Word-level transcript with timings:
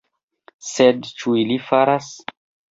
Sed 0.69 1.11
ĉu 1.21 1.37
ili 1.43 1.61
faras? 1.69 2.11